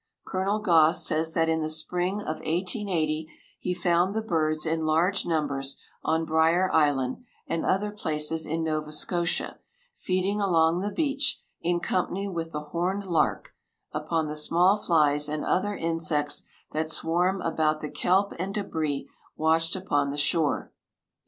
[0.25, 0.57] Col.
[0.57, 5.79] Goss says that in the spring of 1880 he found the birds in large numbers
[6.01, 9.59] on Brier Island and other places in Nova Scotia,
[9.93, 13.53] feeding along the beach, in company with the horned lark,
[13.91, 19.07] upon the small flies and other insects that swarm about the kelp and debris
[19.37, 20.71] washed upon the shore.